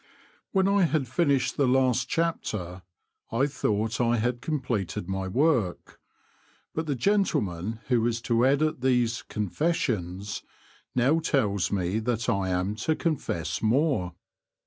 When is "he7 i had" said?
0.55-1.07